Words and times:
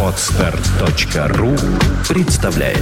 Отстар.ру 0.00 1.50
представляет 2.08 2.78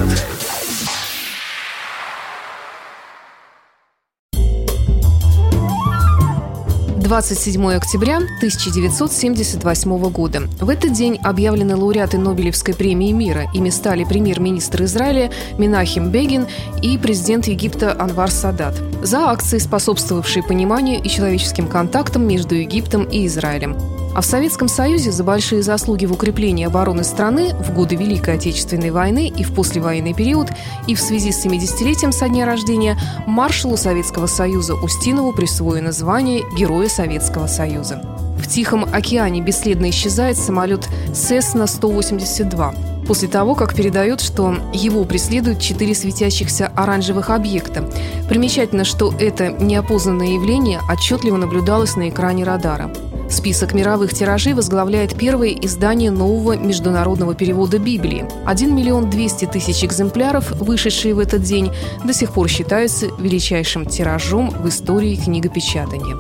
Двадцать 6.99 7.39
седьмое 7.39 7.79
октября 7.79 8.17
1978 8.17 10.11
года. 10.11 10.43
В 10.61 10.69
этот 10.69 10.93
день 10.93 11.19
объявлены 11.23 11.75
лауреаты 11.75 12.19
Нобелевской 12.19 12.75
премии 12.75 13.13
мира. 13.13 13.47
Ими 13.55 13.71
стали 13.71 14.05
премьер-министр 14.05 14.83
Израиля 14.85 15.31
Минахим 15.57 16.11
Бегин 16.11 16.47
и 16.83 16.99
президент 16.99 17.47
Египта 17.47 17.99
Анвар 17.99 18.31
Садат 18.31 18.75
за 19.03 19.31
акции, 19.31 19.57
способствовавшие 19.57 20.43
пониманию 20.43 21.03
и 21.03 21.09
человеческим 21.09 21.67
контактам 21.67 22.27
между 22.27 22.55
Египтом 22.57 23.05
и 23.05 23.27
Израилем. 23.27 24.02
А 24.15 24.21
в 24.21 24.27
Советском 24.27 24.69
Союзе 24.69 25.11
за 25.11 25.25
большие 25.25 25.63
заслуги 25.63 26.05
в 26.05 26.13
укреплении 26.13 26.67
обороны 26.67 27.03
страны 27.03 27.55
в 27.55 27.73
годы 27.73 27.97
Великой 27.97 28.35
Отечественной 28.35 28.91
войны 28.91 29.29
и 29.29 29.43
в 29.43 29.55
послевоенный 29.55 30.13
период, 30.13 30.49
и 30.87 30.95
в 30.95 31.01
связи 31.01 31.33
с 31.33 31.47
70-летием 31.47 32.13
со 32.13 32.29
дня 32.29 32.45
рождения 32.45 32.99
маршалу 33.27 33.79
Советского 33.79 34.27
Союза 34.27 34.75
Устинову 34.75 35.33
присвоено 35.33 35.93
звание 35.93 36.43
Героя 36.57 36.89
Советского 36.89 37.47
Союза. 37.47 38.03
В 38.39 38.49
Тихом 38.49 38.85
океане 38.93 39.41
бесследно 39.41 39.89
исчезает 39.89 40.37
самолет 40.37 40.89
Cessna-182 41.13 43.07
после 43.07 43.29
того, 43.29 43.55
как 43.55 43.75
передают, 43.75 44.21
что 44.21 44.57
его 44.75 45.05
преследуют 45.05 45.61
четыре 45.61 45.95
светящихся 45.95 46.67
оранжевых 46.69 47.31
объекта. 47.31 47.89
Примечательно, 48.29 48.85
что 48.85 49.13
это 49.19 49.53
неопознанное 49.53 50.35
явление 50.35 50.81
отчетливо 50.91 51.37
наблюдалось 51.37 51.97
на 51.97 52.09
экране 52.11 52.45
радара. 52.45 52.93
Список 53.33 53.73
мировых 53.73 54.13
тиражей 54.13 54.53
возглавляет 54.53 55.17
первое 55.17 55.49
издание 55.49 56.11
нового 56.11 56.55
международного 56.55 57.35
перевода 57.35 57.79
Библии. 57.79 58.27
1 58.45 58.77
миллион 58.77 59.09
200 59.09 59.47
тысяч 59.47 59.83
экземпляров, 59.85 60.51
вышедшие 60.61 61.15
в 61.15 61.19
этот 61.19 61.43
день, 61.43 61.73
до 62.05 62.13
сих 62.13 62.33
пор 62.33 62.49
считаются 62.49 63.07
величайшим 63.19 63.87
тиражом 63.87 64.51
в 64.51 64.69
истории 64.69 65.17
книгопечатания. 65.17 66.15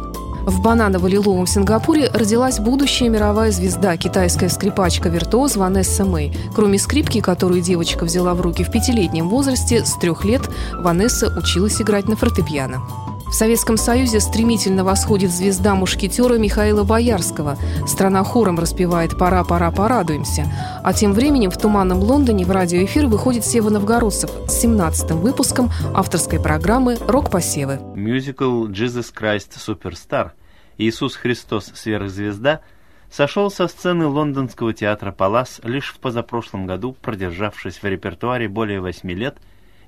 В 0.47 0.63
бананово-лиловом 0.63 1.47
Сингапуре 1.47 2.09
родилась 2.15 2.59
будущая 2.59 3.11
мировая 3.11 3.53
звезда, 3.53 3.99
китайская 3.99 4.49
скрипачка-виртуоз 4.49 5.57
Ванесса 5.57 6.07
Мэй. 6.07 6.35
Кроме 6.55 6.79
скрипки, 6.79 7.21
которую 7.21 7.61
девочка 7.61 8.05
взяла 8.05 8.33
в 8.33 8.41
руки 8.41 8.65
в 8.65 8.71
пятилетнем 8.73 9.29
возрасте, 9.29 9.85
с 9.85 9.93
трех 9.99 10.25
лет 10.25 10.43
Ванесса 10.73 11.29
училась 11.39 11.81
играть 11.81 12.09
на 12.09 12.17
фортепиано. 12.17 12.83
В 13.33 13.35
Советском 13.35 13.79
Союзе 13.79 14.21
стремительно 14.21 14.85
восходит 14.85 15.31
звезда 15.31 15.75
мушкетера 15.75 16.35
Михаила 16.35 16.85
Боярского. 16.85 17.57
Страна 17.87 18.25
хором 18.25 18.59
распевает 18.59 19.17
«Пора, 19.17 19.43
пора, 19.43 19.71
порадуемся». 19.71 20.53
А 20.85 20.93
тем 20.93 21.15
временем 21.15 21.51
в 21.51 21.57
«Туманном 21.57 22.01
Лондоне» 22.01 22.45
в 22.45 22.51
радиоэфир 22.51 23.07
выходит 23.07 23.47
Сева 23.47 23.71
Новгородцев 23.71 24.31
с 24.47 24.63
17-м 24.63 25.19
выпуском 25.19 25.71
авторской 25.95 26.41
программы 26.41 26.99
«Рок-посевы». 27.09 27.81
Мюзикл 27.95 28.67
«Jesus 28.67 29.11
Christ 29.19 29.53
Superstar» 29.57 30.33
«Иисус 30.77 31.17
Христос. 31.17 31.73
Сверхзвезда» 31.75 32.61
сошел 33.11 33.51
со 33.51 33.67
сцены 33.67 34.09
лондонского 34.09 34.75
театра 34.75 35.11
«Палас» 35.11 35.59
лишь 35.65 35.95
в 35.95 36.01
позапрошлом 36.01 36.67
году, 36.67 36.95
продержавшись 37.01 37.83
в 37.83 37.85
репертуаре 37.85 38.49
более 38.51 38.83
восьми 38.83 39.15
лет 39.15 39.39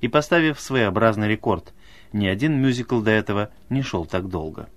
и 0.00 0.08
поставив 0.08 0.58
своеобразный 0.58 1.28
рекорд– 1.28 1.74
ни 2.14 2.26
один 2.26 2.62
мюзикл 2.62 3.00
до 3.00 3.10
этого 3.10 3.50
не 3.68 3.82
шел 3.82 4.06
так 4.06 4.28
долго. 4.28 4.68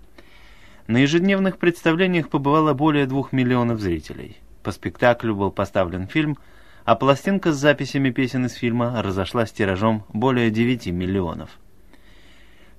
На 0.88 0.98
ежедневных 0.98 1.58
представлениях 1.58 2.30
побывало 2.30 2.74
более 2.74 3.06
двух 3.06 3.32
миллионов 3.32 3.80
зрителей. 3.80 4.38
По 4.64 4.72
спектаклю 4.72 5.36
был 5.36 5.52
поставлен 5.52 6.08
фильм, 6.08 6.38
а 6.84 6.96
пластинка 6.96 7.52
с 7.54 7.58
записями 7.58 8.10
песен 8.10 8.46
из 8.46 8.54
фильма 8.54 9.02
разошлась 9.02 9.52
тиражом 9.52 10.04
более 10.10 10.50
9 10.50 10.88
миллионов. 10.88 11.60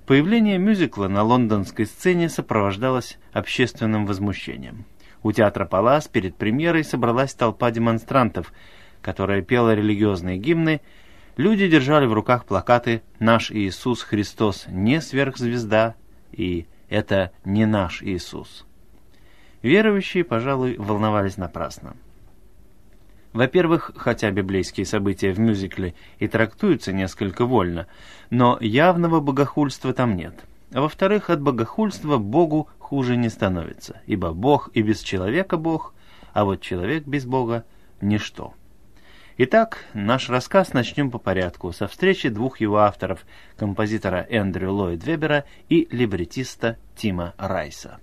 Появление 0.05 0.57
мюзикла 0.57 1.07
на 1.07 1.21
лондонской 1.23 1.85
сцене 1.85 2.29
сопровождалось 2.29 3.19
общественным 3.31 4.07
возмущением. 4.07 4.85
У 5.21 5.31
театра 5.31 5.65
«Палас» 5.65 6.07
перед 6.07 6.35
премьерой 6.35 6.83
собралась 6.83 7.33
толпа 7.33 7.69
демонстрантов, 7.69 8.51
которая 9.01 9.41
пела 9.43 9.75
религиозные 9.75 10.37
гимны 10.37 10.81
Люди 11.37 11.67
держали 11.67 12.05
в 12.05 12.13
руках 12.13 12.45
плакаты 12.45 13.01
«Наш 13.19 13.51
Иисус 13.51 14.01
Христос 14.01 14.65
не 14.67 15.01
сверхзвезда» 15.01 15.95
и 16.31 16.67
«Это 16.89 17.31
не 17.45 17.65
наш 17.65 18.01
Иисус». 18.03 18.65
Верующие, 19.61 20.23
пожалуй, 20.23 20.77
волновались 20.77 21.37
напрасно. 21.37 21.95
Во-первых, 23.33 23.91
хотя 23.95 24.31
библейские 24.31 24.85
события 24.85 25.31
в 25.31 25.39
мюзикле 25.39 25.93
и 26.17 26.27
трактуются 26.27 26.91
несколько 26.91 27.45
вольно, 27.45 27.87
но 28.29 28.57
явного 28.59 29.19
богохульства 29.19 29.93
там 29.93 30.15
нет. 30.15 30.33
А 30.73 30.81
во-вторых, 30.81 31.29
от 31.29 31.41
богохульства 31.41 32.17
Богу 32.17 32.69
хуже 32.79 33.17
не 33.17 33.29
становится, 33.29 34.01
ибо 34.07 34.33
Бог 34.33 34.69
и 34.73 34.81
без 34.81 35.01
человека 35.01 35.57
Бог, 35.57 35.93
а 36.33 36.43
вот 36.45 36.61
человек 36.61 37.05
без 37.05 37.25
Бога– 37.25 37.65
ничто. 38.01 38.53
Итак, 39.41 39.85
наш 39.93 40.29
рассказ 40.29 40.73
начнем 40.73 41.09
по 41.09 41.17
порядку, 41.17 41.71
со 41.71 41.87
встречи 41.87 42.27
двух 42.27 42.59
его 42.59 42.79
авторов, 42.79 43.25
композитора 43.55 44.27
Эндрю 44.29 44.73
Ллойд 44.73 45.05
Вебера 45.05 45.45
и 45.69 45.87
либретиста 45.91 46.77
Тима 46.97 47.35
Райса. 47.37 47.99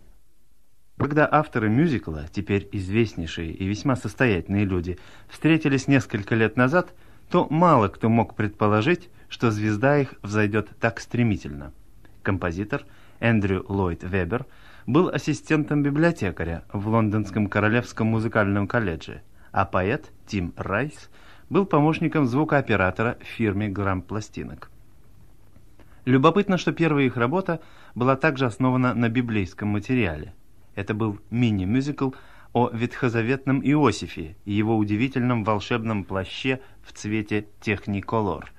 Когда 0.97 1.28
авторы 1.30 1.69
мюзикла, 1.69 2.24
теперь 2.32 2.66
известнейшие 2.72 3.52
и 3.52 3.66
весьма 3.66 3.97
состоятельные 3.97 4.64
люди, 4.64 4.98
встретились 5.28 5.88
несколько 5.88 6.34
лет 6.34 6.56
назад, 6.56 6.94
то 7.30 7.47
мало 7.50 7.88
кто 7.88 8.08
мог 8.08 8.34
предположить, 8.34 9.10
что 9.28 9.50
звезда 9.50 9.98
их 9.98 10.14
взойдет 10.22 10.70
так 10.80 11.00
стремительно. 11.00 11.74
Композитор 12.22 12.86
Эндрю 13.20 13.62
Ллойд 13.68 14.03
Вебер 14.03 14.47
был 14.86 15.10
ассистентом 15.10 15.82
библиотекаря 15.82 16.64
в 16.72 16.88
Лондонском 16.88 17.48
Королевском 17.48 18.06
музыкальном 18.06 18.66
колледже, 18.66 19.20
а 19.53 19.66
поэт 19.66 20.10
Тим 20.26 20.54
Райс– 20.56 21.10
был 21.48 21.66
помощником 21.66 22.26
звукооператора 22.26 23.18
в 23.20 23.24
фирме 23.24 23.68
«Грамм 23.68 24.02
пластинок». 24.02 24.70
Любопытно, 26.04 26.56
что 26.56 26.72
первая 26.72 27.06
их 27.06 27.16
работа 27.16 27.60
была 27.94 28.16
также 28.16 28.46
основана 28.46 28.94
на 28.94 29.08
библейском 29.08 29.68
материале. 29.68 30.34
Это 30.74 30.94
был 30.94 31.18
мини-мюзикл 31.30 32.10
о 32.52 32.70
ветхозаветном 32.72 33.60
Иосифе 33.60 34.36
и 34.44 34.52
его 34.52 34.76
удивительном 34.76 35.42
волшебном 35.42 36.04
плаще 36.04 36.60
в 36.84 36.92
цвете 36.92 37.46
техниколор. 37.60 38.52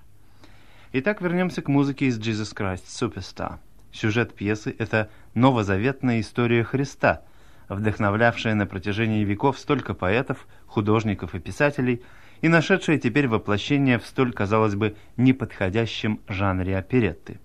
Итак, 0.91 1.21
вернемся 1.21 1.61
к 1.61 1.69
музыке 1.69 2.07
из 2.07 2.19
Jesus 2.19 2.55
Christ 2.55 2.85
Superstar. 2.87 3.59
Сюжет 3.91 4.33
пьесы– 4.33 4.75
это 4.77 5.09
новозаветная 5.33 6.19
история 6.19 6.63
Христа, 6.63 7.21
вдохновлявшая 7.69 8.55
на 8.55 8.65
протяжении 8.65 9.23
веков 9.23 9.57
столько 9.57 9.93
поэтов, 9.93 10.47
художников 10.65 11.33
и 11.33 11.39
писателей– 11.39 12.01
и 12.41 12.47
нашедшая 12.47 12.97
теперь 12.97 13.27
воплощение 13.27 13.99
в 13.99 14.05
столь, 14.05 14.33
казалось 14.33 14.75
бы, 14.75 14.95
неподходящем 15.15 16.19
жанре 16.27 16.77
оперетты. 16.77 17.39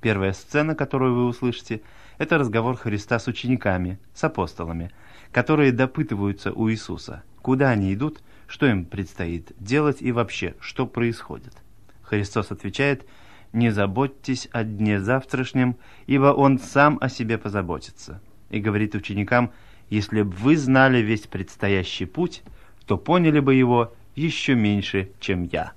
Первая 0.00 0.32
сцена, 0.32 0.74
которую 0.74 1.14
вы 1.14 1.26
услышите, 1.26 1.82
это 2.18 2.38
разговор 2.38 2.76
Христа 2.76 3.18
с 3.18 3.26
учениками, 3.26 3.98
с 4.14 4.24
апостолами, 4.24 4.90
которые 5.30 5.72
допытываются 5.72 6.52
у 6.52 6.70
Иисуса, 6.70 7.22
куда 7.40 7.70
они 7.70 7.92
идут, 7.94 8.22
что 8.46 8.66
им 8.66 8.84
предстоит 8.84 9.52
делать 9.58 10.02
и 10.02 10.12
вообще, 10.12 10.54
что 10.60 10.86
происходит. 10.86 11.54
Христос 12.02 12.50
отвечает 12.50 13.06
«Не 13.52 13.70
заботьтесь 13.70 14.48
о 14.52 14.64
дне 14.64 15.00
завтрашнем, 15.00 15.76
ибо 16.06 16.26
Он 16.26 16.58
сам 16.58 16.98
о 17.00 17.08
себе 17.08 17.38
позаботится». 17.38 18.20
И 18.50 18.60
говорит 18.60 18.94
ученикам 18.94 19.52
«Если 19.88 20.22
бы 20.22 20.30
вы 20.30 20.56
знали 20.56 20.98
весь 20.98 21.26
предстоящий 21.26 22.06
путь, 22.06 22.42
то 22.86 22.98
поняли 22.98 23.40
бы 23.40 23.54
его 23.54 23.94
еще 24.14 24.54
меньше, 24.54 25.10
чем 25.20 25.44
я. 25.44 25.72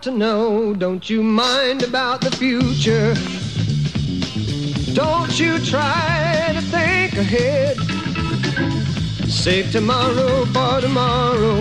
To 0.00 0.10
know. 0.10 0.74
Don't 0.74 1.08
you 1.10 1.22
mind 1.22 1.82
about 1.82 2.20
the 2.20 2.30
future. 2.30 3.14
Don't 4.94 5.38
you 5.38 5.58
try 5.58 6.50
to 6.54 6.60
think 6.60 7.14
ahead. 7.16 7.76
Save 9.28 9.70
tomorrow 9.72 10.44
for 10.46 10.80
tomorrow. 10.80 11.60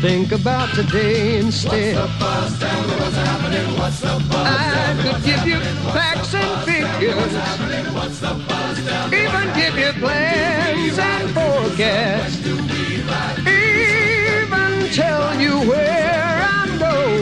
Think 0.00 0.32
about 0.32 0.74
today 0.74 1.38
instead. 1.38 1.96
What's 1.96 2.12
the 2.12 2.18
buzz? 2.20 2.58
Tell 2.58 2.82
me 2.82 2.94
what's 2.94 3.16
happening. 3.16 3.78
What's 3.78 4.00
the 4.00 4.24
buzz? 4.30 4.46
I 4.46 4.96
could 5.02 5.24
give 5.24 5.46
you 5.46 5.60
facts 5.92 6.34
and 6.34 6.64
figures. 6.64 7.16
What's 7.16 7.34
happening? 7.34 7.94
What's 7.94 8.20
the 8.20 8.34
buzz? 8.48 8.86
Tell 8.86 9.08
me 9.08 9.24
Even 9.24 9.46
give 9.54 9.76
you 9.78 9.92
plans 10.00 10.98
and 10.98 11.30
forecasts. 11.30 12.46
Even 13.46 14.90
tell 14.92 15.40
you 15.40 15.68
where 15.68 16.17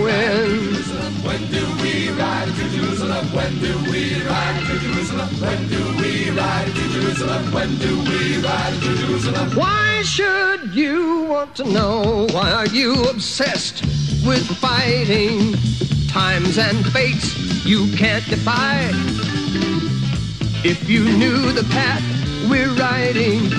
When 0.06 1.50
do 1.50 1.67
we 1.82 2.11
ride 2.11 2.47
to 2.47 2.69
Jerusalem? 2.70 3.26
When 3.35 3.58
do 3.58 3.76
we 3.91 4.23
ride 4.23 4.62
to 4.67 4.79
Jerusalem? 4.79 5.29
When 5.41 5.69
do 5.69 5.82
we 6.00 6.31
ride 6.31 6.69
to 6.69 6.88
Jerusalem? 6.91 7.53
When 7.53 7.76
do 7.79 7.99
we 8.05 8.38
ride 8.38 8.75
to 8.82 8.94
Jerusalem? 8.94 9.50
Why 9.56 10.03
should 10.03 10.73
you 10.73 11.25
want 11.25 11.56
to 11.56 11.64
know? 11.64 12.29
Why 12.31 12.53
are 12.53 12.69
you 12.69 13.06
obsessed 13.06 13.82
with 14.25 14.47
fighting 14.47 15.55
times 16.06 16.56
and 16.56 16.87
fates 16.93 17.67
you 17.67 17.93
can't 17.97 18.25
defy? 18.26 18.91
If 20.62 20.88
you 20.88 21.05
knew 21.19 21.50
the 21.50 21.64
path 21.64 22.05
we're 22.49 22.73
riding, 22.75 23.50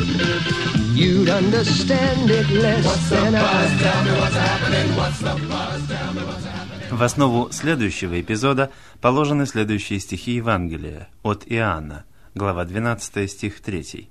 you'd 0.98 1.30
understand 1.30 2.30
it 2.30 2.50
less 2.50 2.86
What's 2.86 3.10
the 3.10 3.16
than 3.16 3.34
buzz? 3.34 3.72
I. 3.72 3.84
Tell 3.84 4.02
me 4.06 4.12
what's 4.20 4.38
happening. 4.50 4.88
What's 5.00 5.20
the 5.20 5.34
buzz? 5.52 5.82
Tell 5.88 6.14
me 6.14 6.22
what's 6.30 6.46
happening. 6.46 6.98
В 6.98 7.04
основу 7.04 7.50
следующего 7.52 8.20
эпизода 8.20 8.72
положены 9.02 9.46
следующие 9.46 10.00
стихи 10.00 10.32
Евангелия 10.32 11.10
от 11.22 11.44
Иоанна, 11.46 12.06
глава 12.34 12.66
12, 12.66 13.30
стих 13.30 13.62
3. 13.62 14.10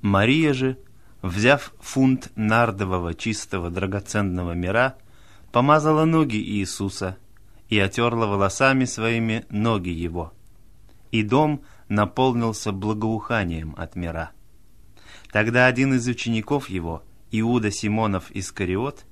«Мария 0.00 0.54
же, 0.54 0.78
взяв 1.20 1.74
фунт 1.80 2.30
нардового 2.36 3.14
чистого 3.14 3.70
драгоценного 3.70 4.52
мира, 4.52 4.96
помазала 5.52 6.04
ноги 6.04 6.36
Иисуса 6.36 7.18
и 7.68 7.78
отерла 7.78 8.26
волосами 8.26 8.86
своими 8.86 9.44
ноги 9.50 9.90
Его. 9.90 10.32
И 11.10 11.22
дом 11.22 11.62
наполнился 11.88 12.72
благоуханием 12.72 13.74
от 13.76 13.96
мира. 13.96 14.30
Тогда 15.34 15.66
один 15.66 15.94
из 15.94 16.06
учеников 16.06 16.68
Его, 16.68 17.02
Иуда 17.32 17.72
Симонов 17.72 18.30
Искариот, 18.30 19.04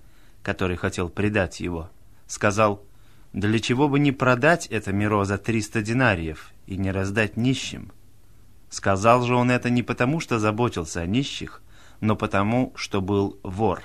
который 0.45 0.77
хотел 0.77 1.09
предать 1.09 1.59
Его, 1.59 1.91
сказал, 2.29 2.85
«Для 3.33 3.59
чего 3.59 3.89
бы 3.89 3.99
не 3.99 4.13
продать 4.13 4.69
это 4.69 4.93
миро 4.93 5.25
за 5.25 5.37
триста 5.37 5.83
динариев 5.83 6.53
и 6.69 6.77
не 6.77 6.93
раздать 6.93 7.37
нищим?» 7.37 7.91
Сказал 8.71 9.25
же 9.25 9.35
он 9.35 9.51
это 9.51 9.69
не 9.69 9.83
потому, 9.83 10.21
что 10.21 10.39
заботился 10.39 11.01
о 11.01 11.07
нищих, 11.07 11.61
но 12.01 12.15
потому, 12.15 12.73
что 12.77 13.01
был 13.01 13.41
вор. 13.43 13.83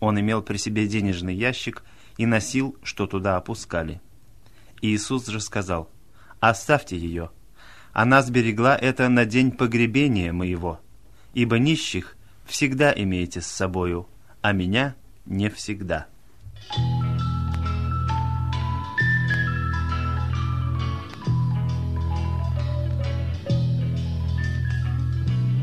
Он 0.00 0.18
имел 0.18 0.40
при 0.40 0.56
себе 0.56 0.86
денежный 0.86 1.34
ящик 1.34 1.84
и 2.16 2.24
носил, 2.24 2.74
что 2.82 3.06
туда 3.06 3.36
опускали. 3.36 4.00
Иисус 4.80 5.26
же 5.26 5.40
сказал, 5.40 5.90
«Оставьте 6.40 6.96
ее. 6.96 7.28
Она 7.92 8.22
сберегла 8.22 8.74
это 8.74 9.10
на 9.10 9.26
день 9.26 9.52
погребения 9.52 10.32
моего, 10.32 10.80
ибо 11.34 11.58
нищих 11.58 12.16
всегда 12.44 12.92
имеете 12.94 13.40
с 13.40 13.46
собою, 13.46 14.06
а 14.42 14.52
меня 14.52 14.94
не 15.26 15.48
всегда». 15.50 16.06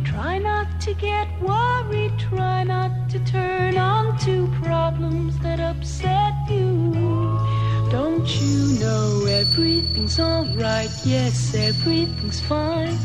Try 0.03 0.39
not 0.39 0.67
to 0.81 0.93
get 0.93 1.27
worried, 1.41 2.11
try 2.19 2.63
not 2.63 3.09
to 3.09 3.19
turn 3.25 3.77
on 3.77 4.17
to 4.19 4.47
problems 4.61 5.37
that 5.39 5.59
upset 5.59 6.33
you. 6.49 6.91
Don't 7.91 8.27
you 8.39 8.79
know 8.79 9.25
everything's 9.25 10.19
alright? 10.19 10.91
Yes, 11.03 11.53
everything's 11.55 12.39
fine. 12.39 12.97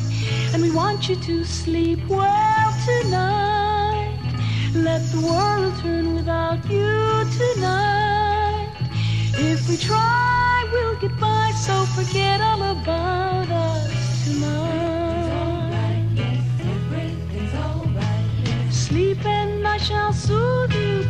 And 0.52 0.62
want 0.96 1.10
you 1.10 1.16
to 1.16 1.44
sleep 1.44 1.98
well 2.08 2.72
tonight. 2.86 4.18
Let 4.72 5.02
the 5.12 5.20
world 5.20 5.74
turn 5.82 6.14
without 6.14 6.64
you 6.70 7.22
tonight. 7.36 8.72
If 9.34 9.68
we 9.68 9.76
try, 9.76 10.66
we'll 10.72 10.98
get 10.98 11.20
by, 11.20 11.52
so 11.54 11.84
forget 11.96 12.40
all 12.40 12.62
about 12.62 13.50
us 13.50 14.24
tonight. 14.24 14.56
Sleep 18.70 19.22
and 19.26 19.68
I 19.68 19.76
shall 19.76 20.14
soothe 20.14 20.72
you, 20.72 21.04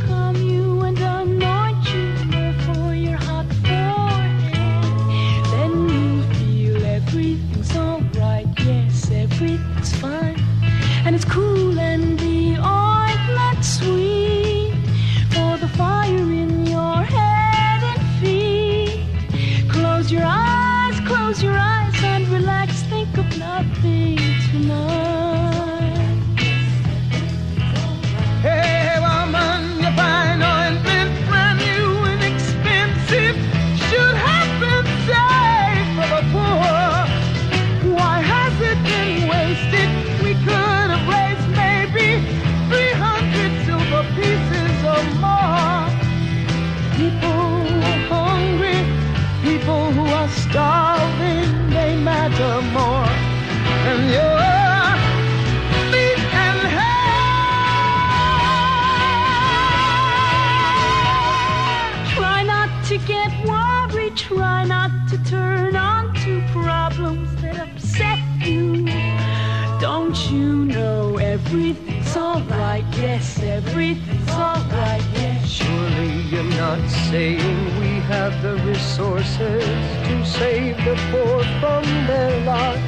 saying 77.11 77.79
we 77.79 78.01
have 78.11 78.33
the 78.43 78.57
resources 78.71 79.65
to 80.07 80.25
save 80.25 80.77
the 80.85 80.97
poor 81.11 81.43
from 81.61 81.85
their 82.07 82.35
lot. 82.41 82.81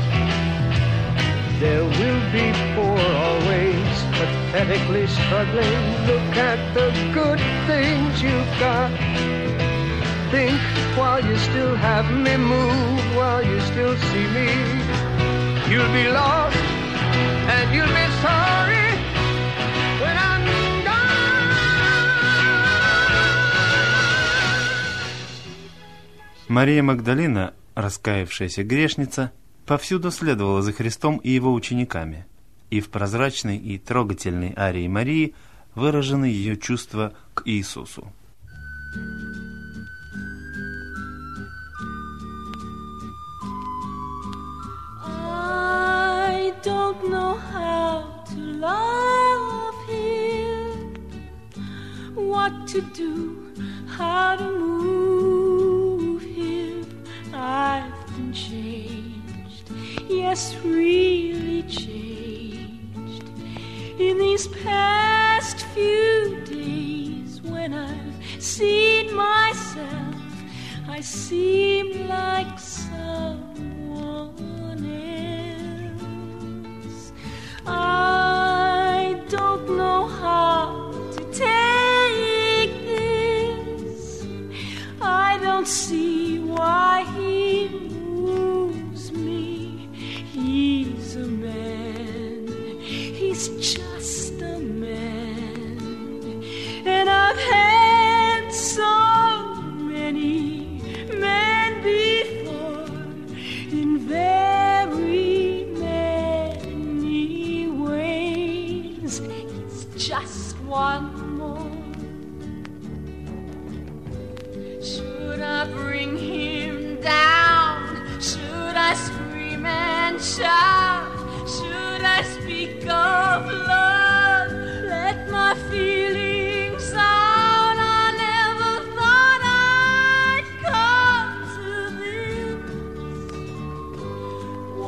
There 1.60 1.84
will 1.84 2.22
be 2.32 2.46
poor 2.74 2.98
always, 3.26 3.94
pathetically 4.18 5.06
struggling. 5.06 5.82
Look 6.10 6.34
at 6.50 6.60
the 6.74 6.88
good 7.12 7.40
things 7.68 8.20
you've 8.20 8.54
got. 8.58 8.90
Think 10.32 10.60
while 10.98 11.24
you 11.24 11.36
still 11.38 11.76
have 11.76 12.10
me, 12.10 12.36
move 12.36 13.16
while 13.16 13.44
you 13.44 13.60
still 13.72 13.96
see 14.10 14.26
me. 14.36 14.48
You'll 15.70 15.92
be 15.92 16.08
lost 16.08 16.56
and 17.54 17.66
you'll 17.74 17.94
be 18.00 18.08
sorry 18.22 18.87
Мария 26.48 26.82
Магдалина, 26.82 27.52
раскаявшаяся 27.74 28.64
грешница, 28.64 29.32
повсюду 29.66 30.10
следовала 30.10 30.62
за 30.62 30.72
Христом 30.72 31.18
и 31.18 31.30
его 31.30 31.52
учениками, 31.52 32.26
и 32.70 32.80
в 32.80 32.88
прозрачной 32.88 33.58
и 33.58 33.76
трогательной 33.76 34.54
арии 34.56 34.88
Марии 34.88 35.34
выражены 35.74 36.24
ее 36.24 36.56
чувства 36.56 37.12
к 37.34 37.42
Иисусу. 37.44 38.10
I 45.04 46.54
don't 46.64 47.10
know 47.10 47.38
how 47.52 48.24
to 48.30 48.36
love 48.58 49.74
him, 49.86 50.94
what 52.16 52.66
to 52.68 52.80
do, 52.96 53.36
how 53.98 54.37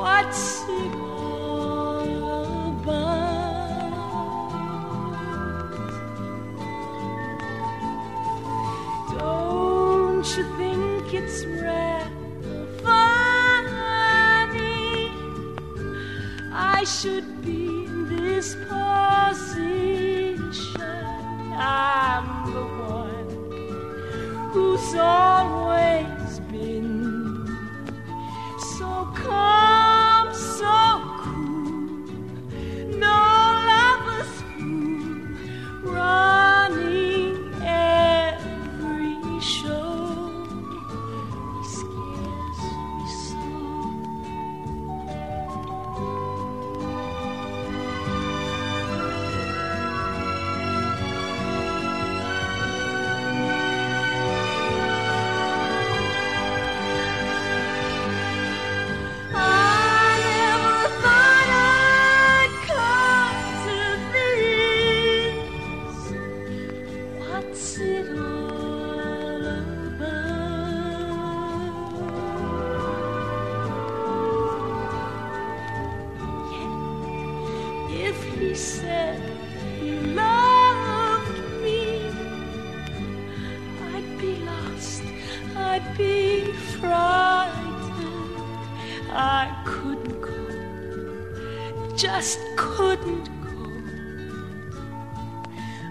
What's 0.01 0.67
it 0.67 1.30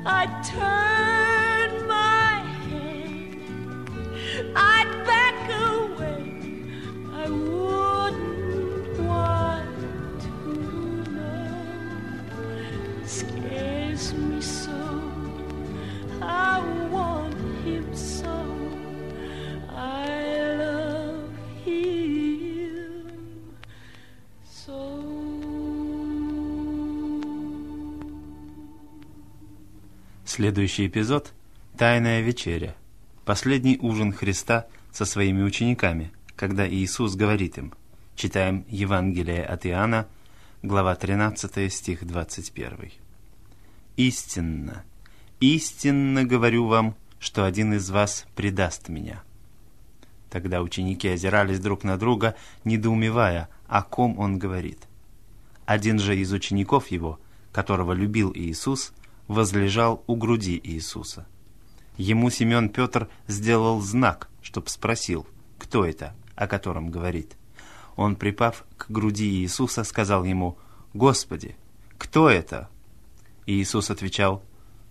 I 0.05 0.25
turn. 0.43 1.38
Следующий 30.39 30.87
эпизод– 30.87 31.33
Тайная 31.77 32.21
вечеря. 32.21 32.73
Последний 33.25 33.77
ужин 33.77 34.13
Христа 34.13 34.67
со 34.89 35.03
своими 35.03 35.43
учениками, 35.43 36.13
когда 36.37 36.65
Иисус 36.65 37.15
говорит 37.15 37.57
им. 37.57 37.73
Читаем 38.15 38.63
Евангелие 38.69 39.43
от 39.43 39.65
Иоанна, 39.65 40.07
глава 40.63 40.95
13, 40.95 41.69
стих 41.73 42.07
21. 42.07 42.93
«Истинно, 43.97 44.85
истинно 45.41 46.23
говорю 46.23 46.67
вам, 46.67 46.95
что 47.19 47.43
один 47.43 47.73
из 47.73 47.89
вас 47.89 48.25
предаст 48.33 48.87
меня». 48.87 49.21
Тогда 50.29 50.61
ученики 50.61 51.09
озирались 51.09 51.59
друг 51.59 51.83
на 51.83 51.97
друга, 51.97 52.35
недоумевая, 52.63 53.49
о 53.67 53.83
ком 53.83 54.17
он 54.17 54.39
говорит. 54.39 54.87
Один 55.65 55.99
же 55.99 56.17
из 56.17 56.31
учеников 56.31 56.91
его, 56.91 57.19
которого 57.51 57.91
любил 57.91 58.31
Иисус, 58.33 58.93
возлежал 59.29 60.03
у 60.07 60.15
груди 60.15 60.59
Иисуса. 60.61 61.25
Ему 61.95 62.29
Симеон 62.29 62.67
Петр 62.69 63.07
сделал 63.27 63.79
знак, 63.79 64.27
чтоб 64.41 64.67
спросил, 64.67 65.25
кто 65.57 65.85
это, 65.85 66.13
о 66.35 66.47
котором 66.47 66.89
говорит. 66.89 67.37
Он, 67.95 68.15
припав 68.15 68.65
к 68.75 68.89
груди 68.89 69.29
Иисуса, 69.29 69.83
сказал 69.83 70.23
ему, 70.23 70.57
«Господи, 70.93 71.55
кто 71.97 72.29
это?» 72.29 72.69
Иисус 73.45 73.91
отвечал, 73.91 74.41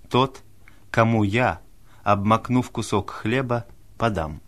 «Тот, 0.08 0.42
кому 0.90 1.24
я, 1.24 1.60
обмакнув 2.04 2.70
кусок 2.70 3.10
хлеба, 3.10 3.66
подам». 3.96 4.40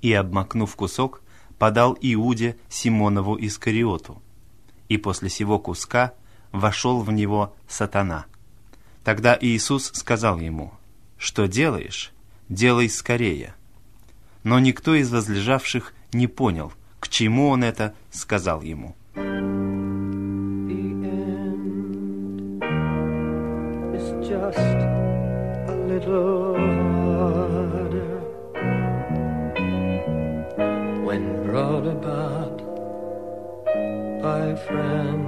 И, 0.00 0.12
обмакнув 0.14 0.74
кусок, 0.76 1.20
подал 1.58 1.96
Иуде 2.00 2.56
Симонову 2.70 3.36
Искариоту. 3.38 4.22
И 4.88 4.96
после 4.96 5.28
сего 5.28 5.58
куска 5.58 6.14
вошел 6.52 7.00
в 7.00 7.12
него 7.12 7.54
сатана. 7.68 8.26
Тогда 9.04 9.36
Иисус 9.40 9.90
сказал 9.94 10.38
ему, 10.38 10.72
«Что 11.18 11.46
делаешь? 11.46 12.12
Делай 12.48 12.88
скорее». 12.88 13.54
Но 14.44 14.58
никто 14.58 14.94
из 14.94 15.10
возлежавших 15.10 15.92
не 16.12 16.26
понял, 16.26 16.72
к 16.98 17.08
чему 17.08 17.48
он 17.48 17.64
это 17.64 17.94
сказал 18.10 18.62
ему. 18.62 18.96
When 31.04 31.44
brought 31.44 31.86
about 31.86 32.58
by 34.22 34.56
friends. 34.66 35.21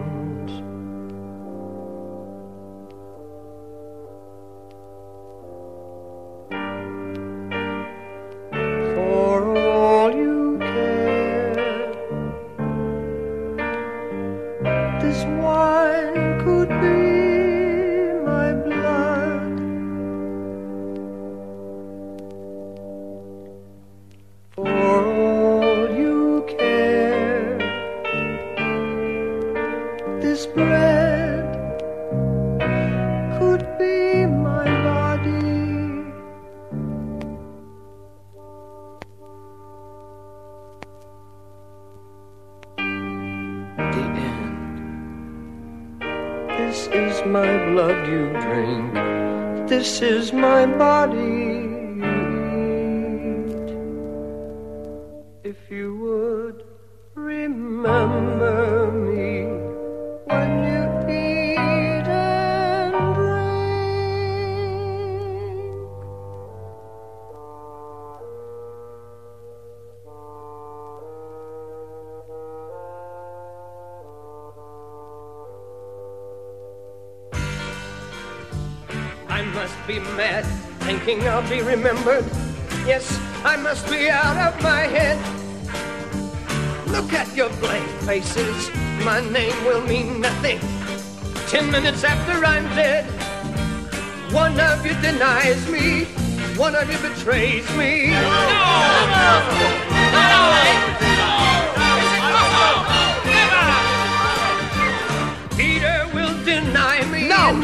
Must 79.64 79.86
be 79.86 79.98
mad, 79.98 80.44
thinking 80.80 81.26
I'll 81.26 81.48
be 81.48 81.62
remembered. 81.62 82.26
Yes, 82.84 83.18
I 83.46 83.56
must 83.56 83.88
be 83.88 84.10
out 84.10 84.36
of 84.36 84.62
my 84.62 84.80
head. 84.80 85.16
Look 86.88 87.14
at 87.14 87.34
your 87.34 87.48
blank 87.64 87.88
faces, 88.02 88.70
my 89.02 89.22
name 89.30 89.56
will 89.64 89.80
mean 89.86 90.20
nothing. 90.20 90.60
Ten 91.48 91.70
minutes 91.70 92.04
after 92.04 92.44
I'm 92.44 92.64
dead, 92.76 93.06
one 94.34 94.60
of 94.60 94.84
you 94.84 94.92
denies 95.00 95.66
me, 95.70 96.04
one 96.58 96.74
of 96.74 96.84
you 96.92 96.98
betrays 96.98 97.66
me. 97.74 98.12
Peter 100.12 100.83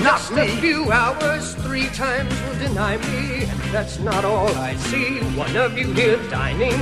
not 0.02 0.19
just 0.19 0.33
me. 0.33 0.42
a 0.42 0.61
few 0.61 0.90
hours, 0.90 1.54
three 1.57 1.88
times 1.88 2.33
will 2.42 2.59
deny 2.59 2.97
me. 2.97 3.45
And 3.45 3.61
that's 3.73 3.99
not 3.99 4.25
all 4.25 4.49
I 4.57 4.76
see. 4.76 5.21
One 5.37 5.57
of 5.57 5.76
you 5.76 5.92
here 5.92 6.19
dining, 6.28 6.78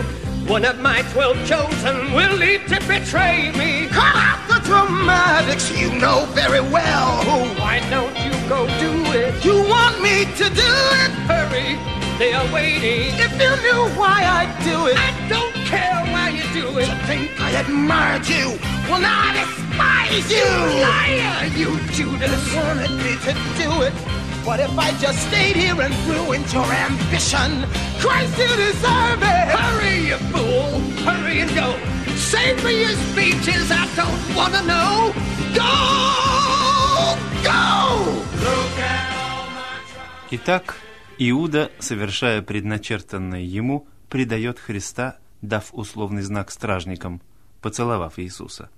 one 0.47 0.65
of 0.65 0.79
my 0.79 1.03
twelve 1.13 1.37
chosen 1.47 2.13
will 2.13 2.37
leave 2.37 2.67
to 2.67 2.81
betray 2.87 3.53
me. 3.53 3.89
Cut 3.89 4.15
out 4.17 4.41
the 4.49 4.61
dramatics, 4.67 5.71
you 5.79 5.93
know 5.99 6.27
very 6.33 6.61
well 6.61 7.23
who. 7.25 7.61
Why 7.61 7.81
don't 7.91 8.15
you 8.25 8.33
go 8.49 8.67
do 8.79 8.93
it? 9.19 9.45
You 9.45 9.63
want 9.69 10.01
me 10.01 10.25
to 10.37 10.47
do 10.51 10.73
it? 11.03 11.11
Hurry, 11.29 11.77
they 12.19 12.33
are 12.33 12.53
waiting. 12.53 13.13
If 13.19 13.33
you 13.33 13.51
knew 13.65 13.83
why 13.99 14.23
I 14.25 14.45
do 14.65 14.87
it, 14.87 14.97
I 14.97 15.29
don't 15.29 15.55
care 15.67 16.05
why 16.13 16.31
you 16.31 16.45
do 16.53 16.79
it. 16.79 16.89
think 17.07 17.41
I 17.41 17.51
admired 17.61 18.27
you. 18.29 18.59
Well, 18.89 19.01
now 19.01 19.21
I 19.21 19.39
despise 19.79 20.31
you. 20.31 20.51
Liar, 20.83 21.47
you 21.57 21.79
Judas. 21.93 22.55
wanted 22.55 22.91
me 22.91 23.15
to 23.27 23.33
do 23.59 23.83
it. 23.83 23.93
What 24.45 24.61
if 24.61 24.79
I 24.79 24.93
just 24.99 25.19
stayed 25.29 25.57
here 25.57 25.81
and 25.81 25.95
ruined 26.07 26.51
your 26.53 26.65
ambition? 26.65 27.67
Christ, 28.01 28.39
you 28.39 28.49
deserve 28.57 29.23
it. 29.23 29.47
Hurry, 29.57 30.09
you 30.09 30.17
fool! 30.33 30.81
Hurry 31.05 31.41
and 31.41 31.55
go! 31.55 31.77
Save 32.17 32.65
me 32.65 32.81
your 32.81 32.97
speeches, 33.11 33.71
I 33.71 33.87
don't 33.95 34.37
want 34.37 34.55
to 34.55 34.63
know. 34.63 35.13
Go! 35.55 35.75
Go! 37.45 37.59
Итак, 40.31 40.77
Иуда, 41.19 41.71
совершая 41.79 42.43
предначертанное 42.43 43.41
ему, 43.41 43.87
предает 44.11 44.59
Христа, 44.59 45.19
дав 45.41 45.71
условный 45.73 46.23
знак 46.23 46.51
стражникам, 46.51 47.23
поцеловав 47.63 48.19
Иисуса. 48.19 48.69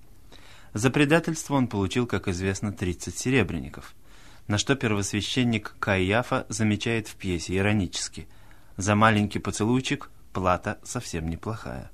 За 0.72 0.90
предательство 0.90 1.54
он 1.54 1.66
получил, 1.66 2.06
как 2.06 2.28
известно, 2.28 2.72
30 2.72 3.16
серебряников, 3.16 3.94
на 4.46 4.56
что 4.58 4.76
первосвященник 4.76 5.74
Каиафа 5.80 6.46
замечает 6.48 7.08
в 7.08 7.16
пьесе 7.16 7.56
иронически. 7.56 8.28
За 8.76 8.94
маленький 8.94 9.40
поцелуйчик 9.40 10.10
плата 10.32 10.78
совсем 10.84 11.28
неплохая. 11.28 11.90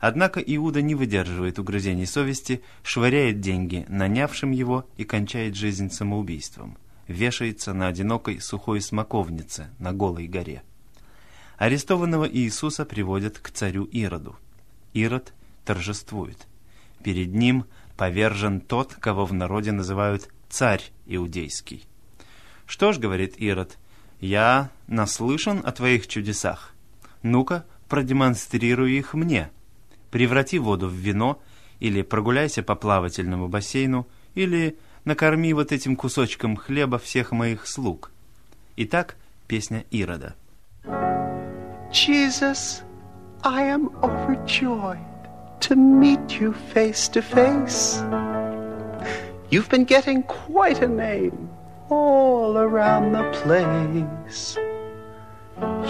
Однако 0.00 0.40
Иуда 0.40 0.82
не 0.82 0.94
выдерживает 0.94 1.58
угрызений 1.58 2.06
совести, 2.06 2.62
швыряет 2.82 3.40
деньги 3.40 3.86
нанявшим 3.88 4.50
его 4.50 4.88
и 4.96 5.04
кончает 5.04 5.54
жизнь 5.54 5.90
самоубийством. 5.90 6.76
Вешается 7.08 7.72
на 7.72 7.86
одинокой 7.86 8.40
сухой 8.40 8.80
смоковнице 8.80 9.70
на 9.78 9.92
голой 9.92 10.26
горе. 10.26 10.62
Арестованного 11.56 12.28
Иисуса 12.28 12.84
приводят 12.84 13.38
к 13.38 13.50
царю 13.50 13.88
Ироду. 13.90 14.36
Ирод 14.92 15.32
торжествует. 15.64 16.46
Перед 17.02 17.34
ним 17.34 17.66
повержен 17.96 18.60
тот, 18.60 18.94
кого 18.94 19.24
в 19.24 19.32
народе 19.32 19.72
называют 19.72 20.28
царь 20.48 20.82
иудейский. 21.06 21.86
«Что 22.66 22.92
ж,— 22.92 22.98
говорит 23.00 23.34
Ирод,— 23.38 23.78
я 24.20 24.70
наслышан 24.86 25.62
о 25.64 25.72
твоих 25.72 26.08
чудесах. 26.08 26.74
Ну-ка, 27.22 27.64
продемонстрируй 27.88 28.92
их 28.92 29.14
мне. 29.14 29.50
Преврати 30.10 30.58
воду 30.58 30.88
в 30.88 30.94
вино, 30.94 31.40
или 31.78 32.02
прогуляйся 32.02 32.62
по 32.62 32.74
плавательному 32.74 33.48
бассейну, 33.48 34.06
или 34.34 34.78
накорми 35.04 35.52
вот 35.52 35.72
этим 35.72 35.96
кусочком 35.96 36.56
хлеба 36.56 36.98
всех 36.98 37.32
моих 37.32 37.66
слуг». 37.66 38.10
Итак, 38.76 39.16
песня 39.46 39.84
Ирода. 39.90 40.34
Jesus, 41.92 42.82
I 43.42 43.62
am 43.62 43.88
overjoyed 44.02 45.15
to 45.66 45.74
meet 45.74 46.38
you 46.38 46.52
face 46.52 47.08
to 47.08 47.20
face. 47.20 48.00
You've 49.50 49.68
been 49.68 49.84
getting 49.84 50.22
quite 50.22 50.80
a 50.80 50.86
name 50.86 51.50
all 51.90 52.56
around 52.56 53.10
the 53.10 53.26
place. 53.42 54.56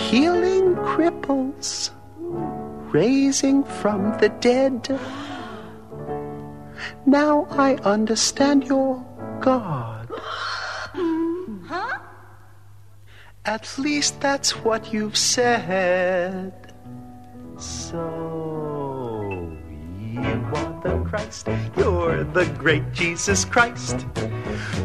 Healing 0.08 0.76
cripples, 0.76 1.90
raising 2.90 3.64
from 3.64 4.16
the 4.18 4.30
dead. 4.40 4.98
Now 7.04 7.46
I 7.50 7.74
understand 7.96 8.64
your 8.64 9.04
God. 9.40 10.10
At 13.44 13.78
least 13.78 14.22
that's 14.22 14.56
what 14.64 14.94
you've 14.94 15.18
said. 15.18 16.54
So, 17.58 18.55
Christ. 21.08 21.48
You're 21.76 22.24
the 22.24 22.46
great 22.58 22.92
Jesus 22.92 23.44
Christ. 23.44 24.06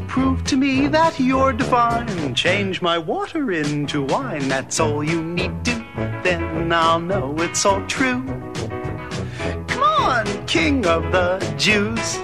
Prove 0.07 0.43
to 0.45 0.57
me 0.57 0.87
that 0.87 1.19
you're 1.19 1.53
divine. 1.53 2.35
Change 2.35 2.81
my 2.81 2.97
water 2.97 3.51
into 3.51 4.03
wine. 4.03 4.47
That's 4.47 4.79
all 4.79 5.03
you 5.03 5.23
need 5.23 5.65
to. 5.65 5.71
Then 6.23 6.71
I'll 6.71 6.99
know 6.99 7.35
it's 7.39 7.65
all 7.65 7.85
true. 7.87 8.23
Come 9.67 9.83
on, 9.83 10.25
King 10.45 10.85
of 10.85 11.11
the 11.11 11.39
Jews. 11.57 12.17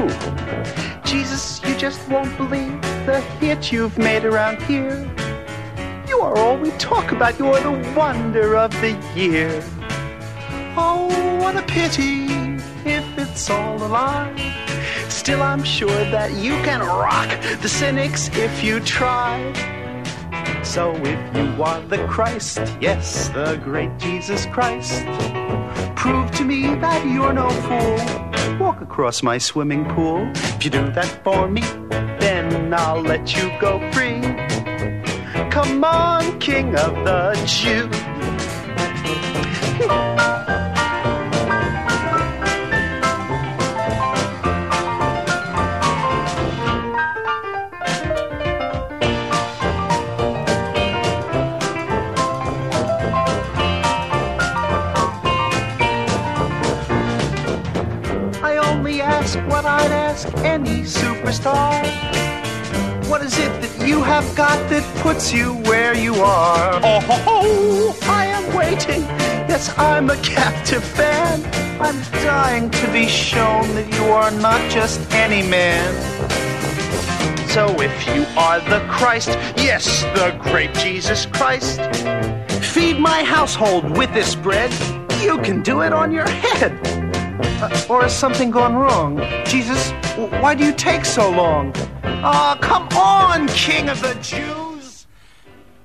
Ooh. 0.00 1.08
Jesus, 1.08 1.62
you 1.64 1.74
just 1.76 2.06
won't 2.08 2.36
believe 2.36 2.80
the 3.06 3.20
hit 3.40 3.72
you've 3.72 3.98
made 3.98 4.24
around 4.24 4.60
here. 4.62 5.08
You 6.08 6.20
are 6.20 6.36
all 6.36 6.58
we 6.58 6.70
talk 6.72 7.12
about. 7.12 7.38
You're 7.38 7.60
the 7.60 7.94
wonder 7.96 8.56
of 8.56 8.70
the 8.80 8.92
year. 9.14 9.62
Oh, 10.76 11.08
what 11.40 11.56
a 11.56 11.62
pity 11.62 12.41
it's 13.32 13.48
all 13.48 13.82
a 13.82 13.88
lie. 13.88 14.30
Still, 15.08 15.42
I'm 15.42 15.64
sure 15.64 16.04
that 16.10 16.32
you 16.34 16.52
can 16.68 16.80
rock 16.80 17.30
the 17.62 17.68
cynics 17.68 18.28
if 18.34 18.62
you 18.62 18.78
try. 18.80 19.36
So, 20.62 20.94
if 20.96 21.36
you 21.36 21.62
are 21.62 21.80
the 21.80 22.06
Christ, 22.08 22.60
yes, 22.78 23.30
the 23.30 23.58
great 23.64 23.96
Jesus 23.98 24.44
Christ, 24.46 25.06
prove 25.96 26.30
to 26.32 26.44
me 26.44 26.74
that 26.84 27.06
you're 27.06 27.32
no 27.32 27.48
fool. 27.66 28.58
Walk 28.58 28.82
across 28.82 29.22
my 29.22 29.38
swimming 29.38 29.86
pool. 29.94 30.30
If 30.34 30.64
you 30.66 30.70
do 30.70 30.92
that 30.92 31.24
for 31.24 31.48
me, 31.48 31.62
then 32.20 32.74
I'll 32.74 33.00
let 33.00 33.34
you 33.34 33.50
go 33.58 33.80
free. 33.92 34.20
Come 35.50 35.82
on, 35.84 36.38
King 36.38 36.76
of 36.76 36.94
the 37.06 37.32
Jews. 37.46 38.12
Superstar. 61.32 63.08
What 63.08 63.22
is 63.22 63.38
it 63.38 63.60
that 63.60 63.86
you 63.86 64.02
have 64.02 64.34
got 64.36 64.58
that 64.70 64.84
puts 65.02 65.32
you 65.32 65.54
where 65.64 65.94
you 65.94 66.14
are? 66.16 66.80
Oh, 66.82 67.00
ho, 67.00 67.14
ho, 67.24 67.96
I 68.02 68.26
am 68.26 68.54
waiting. 68.54 69.02
Yes, 69.48 69.72
I'm 69.78 70.10
a 70.10 70.16
captive 70.16 70.84
fan. 70.84 71.42
I'm 71.80 72.00
dying 72.22 72.70
to 72.70 72.92
be 72.92 73.06
shown 73.06 73.74
that 73.74 73.92
you 73.94 74.04
are 74.04 74.30
not 74.30 74.70
just 74.70 75.00
any 75.12 75.46
man. 75.46 75.92
So 77.48 77.80
if 77.80 78.06
you 78.06 78.24
are 78.38 78.60
the 78.60 78.80
Christ, 78.88 79.28
yes, 79.56 80.02
the 80.14 80.36
great 80.40 80.72
Jesus 80.74 81.26
Christ, 81.26 81.80
feed 82.64 82.98
my 82.98 83.24
household 83.24 83.96
with 83.96 84.12
this 84.14 84.34
bread. 84.34 84.72
You 85.20 85.38
can 85.38 85.62
do 85.62 85.82
it 85.82 85.92
on 85.92 86.12
your 86.12 86.28
head. 86.28 86.71
Or 87.92 88.04
has 88.04 88.18
something 88.18 88.50
gone 88.50 88.74
wrong? 88.74 89.20
Jesus, 89.44 89.92
why 90.40 90.54
do 90.54 90.64
you 90.64 90.72
take 90.72 91.04
so 91.04 91.30
long? 91.30 91.74
Oh, 92.24 92.56
come 92.58 92.88
on, 92.96 93.48
King 93.48 93.90
of 93.90 94.00
the 94.00 94.14
Jews! 94.22 95.06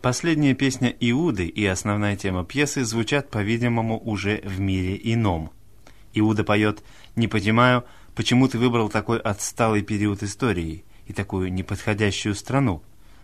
Последняя 0.02 0.54
песня 0.54 0.96
Иуды 1.02 1.48
и 1.48 1.66
основная 1.66 2.16
тема 2.16 2.46
пьесы 2.46 2.86
звучат, 2.86 3.30
по-видимому, 3.30 4.00
уже 4.00 4.40
в 4.46 4.58
мире 4.58 4.98
ином. 5.04 5.52
Иуда 6.14 6.46
поет 6.46 6.82
«Не 7.18 7.28
понимаю, 7.28 7.84
почему 8.16 8.48
ты 8.48 8.58
выбрал 8.58 8.88
такой 8.88 9.20
отсталый 9.20 9.82
период 9.82 10.24
истории 10.24 10.86
и 11.08 11.12
такую 11.12 11.52
неподходящую 11.52 12.36
страну. 12.36 12.84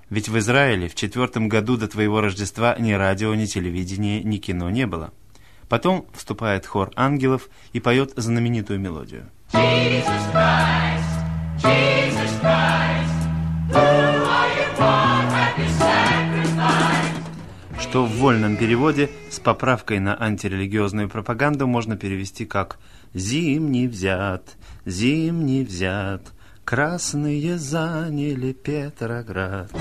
Ведь 0.09 0.27
в 0.27 0.37
Израиле 0.39 0.89
в 0.89 0.95
четвертом 0.95 1.47
году 1.47 1.77
до 1.77 1.87
твоего 1.87 2.19
Рождества 2.19 2.75
ни 2.77 2.91
радио, 2.91 3.33
ни 3.33 3.45
телевидения, 3.45 4.21
ни 4.21 4.39
кино 4.39 4.69
не 4.69 4.85
было». 4.85 5.13
Потом 5.73 6.05
вступает 6.13 6.67
хор 6.67 6.91
ангелов 6.95 7.49
и 7.71 7.79
поет 7.79 8.11
знаменитую 8.15 8.79
мелодию. 8.79 9.31
Jesus 9.53 10.23
Christ, 10.31 11.63
Jesus 11.63 12.41
Christ? 12.43 13.09
Что 17.79 18.05
в 18.05 18.11
вольном 18.17 18.55
переводе 18.55 19.09
с 19.31 19.39
поправкой 19.39 19.97
на 19.97 20.15
антирелигиозную 20.15 21.09
пропаганду 21.09 21.65
можно 21.65 21.97
перевести 21.97 22.45
как 22.45 22.77
«Зимний 23.15 23.87
взят, 23.87 24.57
зимний 24.85 25.63
взят, 25.63 26.21
красные 26.63 27.57
заняли 27.57 28.53
Петроград». 28.53 29.71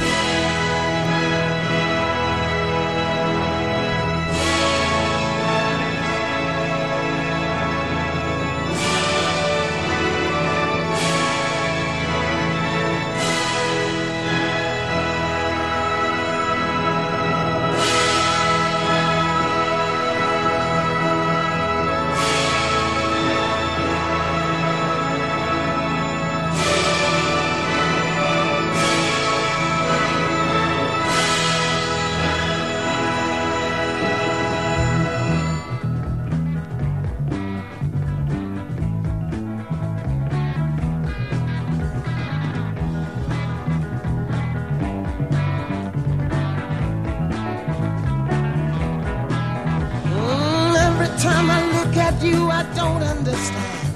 Time 51.22 51.48
I 51.48 51.62
look 51.78 51.96
at 51.96 52.20
you, 52.20 52.50
I 52.50 52.64
don't 52.74 53.00
understand 53.00 53.94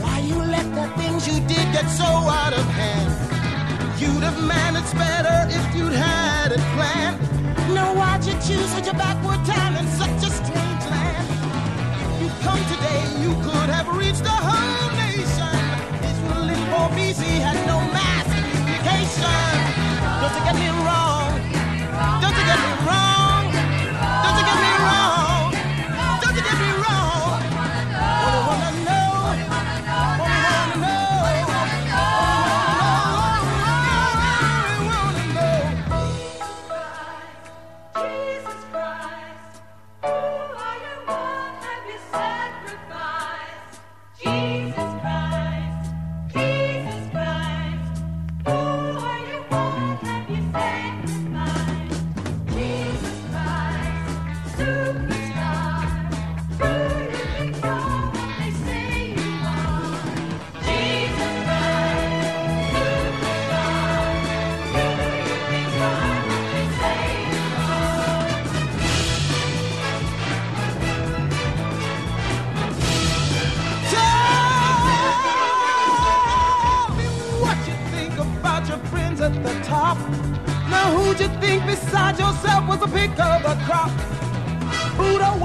why 0.00 0.20
you 0.20 0.36
let 0.38 0.66
the 0.78 0.86
things 0.94 1.26
you 1.26 1.40
did 1.40 1.66
get 1.74 1.88
so 1.90 2.06
out 2.06 2.52
of 2.52 2.64
hand. 2.78 3.10
You'd 4.00 4.22
have 4.22 4.38
managed 4.46 4.94
better 4.94 5.38
if 5.50 5.64
you'd 5.74 5.92
had 5.92 6.52
it 6.52 6.62
planned. 6.76 7.18
Now 7.74 7.90
why'd 7.98 8.24
you 8.24 8.34
choose 8.46 8.70
such 8.76 8.86
a 8.86 8.94
backward 8.94 9.42
time 9.44 9.74
in 9.74 9.86
such 9.98 10.22
a 10.22 10.30
strange 10.30 10.84
land? 10.94 11.26
You 12.22 12.28
come 12.46 12.62
today, 12.70 13.02
you 13.24 13.34
could 13.42 13.68
have 13.76 13.88
reached 13.98 14.22
the 14.22 14.38
whole 14.48 14.90
nation. 15.02 15.58
Israel 16.10 16.46
in 16.54 16.62
4 16.70 16.94
BC 16.94 17.22
had 17.42 17.58
no 17.66 17.78
mass 17.90 18.26
communication. 18.30 19.50
Don't 20.22 20.34
you 20.38 20.42
get 20.46 20.56
me 20.62 20.70
wrong? 20.86 21.28
Don't 22.22 22.36
you 22.38 22.46
get 22.46 22.60
me 22.62 22.86
wrong? 22.86 23.25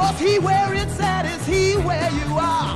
Was 0.02 0.20
he 0.20 0.40
where 0.40 0.74
it's 0.74 1.00
at? 1.00 1.26
Is 1.26 1.46
he 1.46 1.78
where 1.88 2.10
you 2.20 2.30
are? 2.34 2.74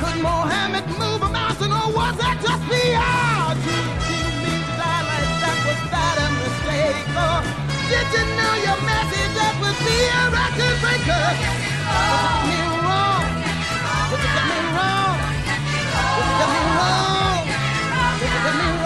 Could 0.00 0.18
Mohammed 0.20 0.86
move 1.00 1.20
a 1.28 1.30
mountain 1.40 1.72
or 1.72 1.88
was 1.98 2.14
that 2.20 2.36
just 2.44 2.62
PR? 2.68 3.56
Did 3.64 3.88
you 4.12 4.28
mean 4.44 4.60
to 4.68 4.74
die 4.76 5.04
like 5.10 5.32
that? 5.42 5.58
Was 5.64 5.82
that 5.94 6.16
a 6.20 6.28
mistake? 6.44 7.08
Or 7.24 7.38
did 7.88 8.06
you 8.16 8.24
know 8.36 8.52
your 8.68 8.80
message 8.84 9.32
that 9.38 9.54
would 9.64 9.78
be 9.80 9.96
a 10.20 10.22
record 10.36 10.76
breaker? 10.84 11.24
You 11.32 12.20
get 12.20 12.44
me 12.52 12.60
wrong? 12.84 13.24
Did 14.12 14.20
you 14.20 14.30
get 14.36 14.46
me 14.52 14.60
wrong? 14.76 15.16
Did 15.48 16.26
you 16.28 16.36
get 16.36 16.50
me 16.52 16.62
wrong? 16.76 17.40
Did 18.20 18.28
you 18.28 18.40
get 18.44 18.56
me 18.60 18.66
wrong? 18.76 18.81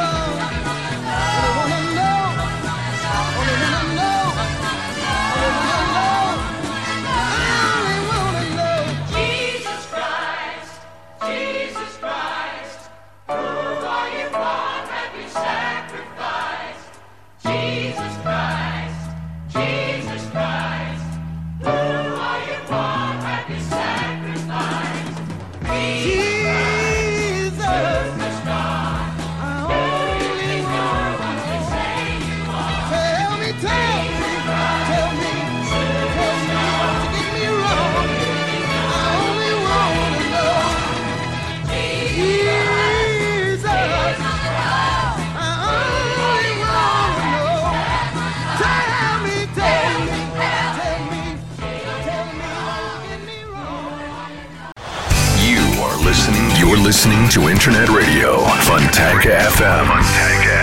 Listening. 56.87 57.29
To 57.31 57.49
Internet 57.51 57.89
Radio, 57.89 58.47
Funtank 58.63 59.27
FM. 59.27 59.87